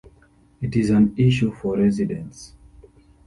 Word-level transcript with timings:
It 0.63 0.75
is 0.75 0.89
an 0.89 1.13
issue 1.15 1.51
for 1.53 1.77
residents. 1.77 2.55